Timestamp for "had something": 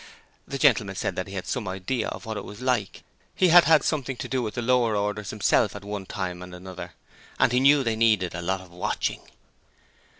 3.65-4.15